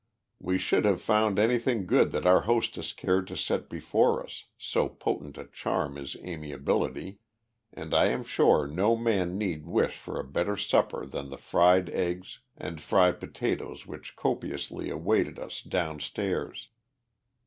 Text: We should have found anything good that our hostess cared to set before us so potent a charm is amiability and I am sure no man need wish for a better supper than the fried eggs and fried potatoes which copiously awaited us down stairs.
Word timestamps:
We 0.39 0.57
should 0.57 0.83
have 0.85 0.99
found 0.99 1.37
anything 1.37 1.85
good 1.85 2.11
that 2.11 2.25
our 2.25 2.41
hostess 2.41 2.91
cared 2.91 3.27
to 3.27 3.37
set 3.37 3.69
before 3.69 4.23
us 4.23 4.45
so 4.57 4.89
potent 4.89 5.37
a 5.37 5.45
charm 5.45 5.95
is 5.95 6.15
amiability 6.23 7.19
and 7.71 7.93
I 7.93 8.07
am 8.07 8.23
sure 8.23 8.65
no 8.65 8.95
man 8.97 9.37
need 9.37 9.67
wish 9.67 9.95
for 9.97 10.19
a 10.19 10.23
better 10.27 10.57
supper 10.57 11.05
than 11.05 11.29
the 11.29 11.37
fried 11.37 11.87
eggs 11.91 12.39
and 12.57 12.81
fried 12.81 13.19
potatoes 13.19 13.85
which 13.85 14.15
copiously 14.15 14.89
awaited 14.89 15.37
us 15.37 15.61
down 15.61 15.99
stairs. 15.99 16.69